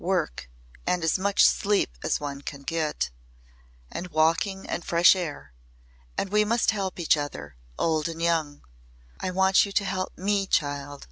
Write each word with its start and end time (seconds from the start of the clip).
Work 0.03 0.49
and 0.87 1.03
as 1.03 1.19
much 1.19 1.45
sleep 1.45 1.95
as 2.03 2.19
one 2.19 2.41
can 2.41 2.63
get, 2.63 3.11
and 3.91 4.07
walking 4.07 4.65
and 4.67 4.83
fresh 4.83 5.15
air. 5.15 5.53
And 6.17 6.31
we 6.31 6.43
must 6.43 6.71
help 6.71 6.99
each 6.99 7.15
other 7.15 7.55
old 7.77 8.07
and 8.09 8.19
young. 8.19 8.63
I 9.19 9.29
want 9.29 9.63
you 9.63 9.71
to 9.73 9.85
help 9.85 10.17
me, 10.17 10.47
child. 10.47 10.99